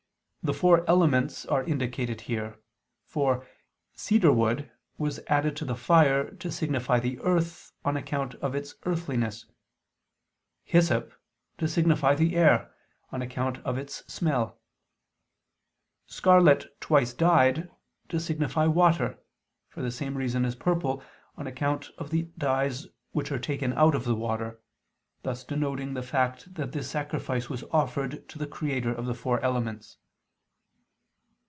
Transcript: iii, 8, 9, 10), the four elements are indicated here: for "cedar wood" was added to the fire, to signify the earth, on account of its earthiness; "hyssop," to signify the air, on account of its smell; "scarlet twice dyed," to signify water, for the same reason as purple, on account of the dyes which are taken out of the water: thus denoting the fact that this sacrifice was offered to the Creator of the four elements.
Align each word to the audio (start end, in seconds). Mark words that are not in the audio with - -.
iii, 0.43 0.49
8, 0.49 0.49
9, 0.49 0.55
10), 0.55 0.55
the 0.55 0.59
four 0.59 0.89
elements 0.89 1.45
are 1.45 1.63
indicated 1.65 2.21
here: 2.21 2.59
for 3.05 3.45
"cedar 3.93 4.33
wood" 4.33 4.71
was 4.97 5.19
added 5.27 5.55
to 5.55 5.63
the 5.63 5.75
fire, 5.75 6.31
to 6.37 6.51
signify 6.51 6.99
the 6.99 7.19
earth, 7.19 7.71
on 7.85 7.95
account 7.95 8.33
of 8.41 8.55
its 8.55 8.73
earthiness; 8.85 9.45
"hyssop," 10.63 11.13
to 11.59 11.67
signify 11.67 12.15
the 12.15 12.35
air, 12.35 12.73
on 13.11 13.21
account 13.21 13.59
of 13.59 13.77
its 13.77 13.97
smell; 14.11 14.59
"scarlet 16.07 16.65
twice 16.81 17.13
dyed," 17.13 17.69
to 18.09 18.19
signify 18.19 18.65
water, 18.65 19.19
for 19.69 19.83
the 19.83 19.91
same 19.91 20.17
reason 20.17 20.43
as 20.43 20.55
purple, 20.55 21.03
on 21.37 21.45
account 21.45 21.91
of 21.99 22.09
the 22.09 22.23
dyes 22.35 22.87
which 23.11 23.31
are 23.31 23.37
taken 23.37 23.73
out 23.73 23.93
of 23.93 24.05
the 24.05 24.15
water: 24.15 24.59
thus 25.21 25.43
denoting 25.43 25.93
the 25.93 26.01
fact 26.01 26.55
that 26.55 26.71
this 26.71 26.89
sacrifice 26.89 27.47
was 27.47 27.63
offered 27.71 28.27
to 28.27 28.39
the 28.39 28.47
Creator 28.47 28.91
of 28.91 29.05
the 29.05 29.13
four 29.13 29.39
elements. 29.41 29.97